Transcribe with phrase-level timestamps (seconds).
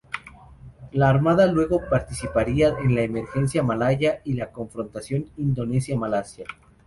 [0.93, 6.45] La Armada luego participaría en la Emergencia Malaya, y la confrontación Indonesia-Malasia.